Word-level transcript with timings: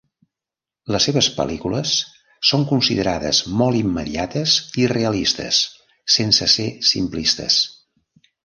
Les 0.93 1.03
seves 1.09 1.27
pel·lícules 1.33 1.91
són 2.51 2.65
considerades 2.71 3.43
molt 3.61 3.81
immediates 3.83 4.57
i 4.85 4.89
realistes 4.95 5.63
sense 6.19 6.53
ser 6.59 6.69
simplistes. 6.95 7.61